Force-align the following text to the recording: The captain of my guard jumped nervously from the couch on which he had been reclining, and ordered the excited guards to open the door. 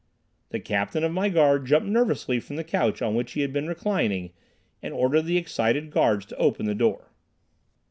The 0.49 0.59
captain 0.59 1.03
of 1.03 1.11
my 1.11 1.29
guard 1.29 1.67
jumped 1.67 1.87
nervously 1.87 2.39
from 2.39 2.55
the 2.55 2.63
couch 2.63 3.03
on 3.03 3.13
which 3.13 3.33
he 3.33 3.41
had 3.41 3.53
been 3.53 3.67
reclining, 3.67 4.33
and 4.81 4.95
ordered 4.95 5.25
the 5.25 5.37
excited 5.37 5.91
guards 5.91 6.25
to 6.25 6.37
open 6.37 6.65
the 6.65 6.73
door. 6.73 7.11